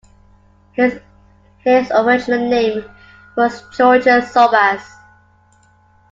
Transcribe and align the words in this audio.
His 0.71 0.99
original 1.67 2.49
name 2.49 2.89
was 3.37 3.61
Georgios 3.77 4.33
Zorbas. 4.33 4.81